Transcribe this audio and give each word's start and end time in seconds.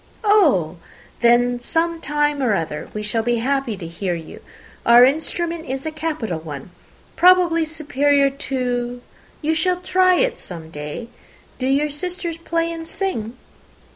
"Oh 0.23 0.77
then 1.19 1.59
some 1.59 2.01
time 2.01 2.41
or 2.41 2.55
other 2.55 2.89
we 2.91 3.03
shall 3.03 3.21
be 3.21 3.35
happy 3.35 3.77
to 3.77 3.85
hear 3.85 4.15
you. 4.15 4.39
Our 4.83 5.05
instrument 5.05 5.69
is 5.69 5.85
a 5.85 5.91
capital 5.91 6.39
one, 6.39 6.71
probably 7.15 7.65
superior 7.65 8.31
to 8.31 9.03
you 9.43 9.53
shall 9.53 9.79
try 9.79 10.15
it 10.15 10.39
some 10.39 10.71
day. 10.71 11.09
Do 11.59 11.67
your 11.67 11.91
sisters 11.91 12.37
play 12.37 12.71
and 12.71 12.87
sing?" 12.87 13.37